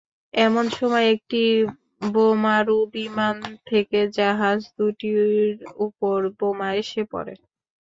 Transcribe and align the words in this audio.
এমন 0.33 0.65
সময় 0.77 1.07
একটি 1.15 1.41
বোমারু 2.13 2.77
বিমান 2.93 3.35
থেকে 3.67 3.99
জাহাজ 4.17 4.59
দুটির 4.77 5.55
ওপর 5.85 6.17
বোমা 6.39 6.69
এসে 6.81 7.01
পড়ে। 7.11 7.33